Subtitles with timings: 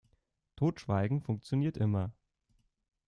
[0.55, 2.11] Totschweigen funktioniert immer.